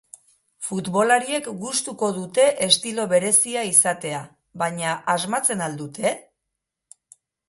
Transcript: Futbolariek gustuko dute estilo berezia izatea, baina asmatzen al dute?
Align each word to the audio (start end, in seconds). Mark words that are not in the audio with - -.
Futbolariek 0.67 1.49
gustuko 1.65 2.07
dute 2.15 2.45
estilo 2.67 3.05
berezia 3.11 3.65
izatea, 3.73 4.21
baina 4.63 4.95
asmatzen 5.15 5.63
al 5.67 5.77
dute? 5.83 6.15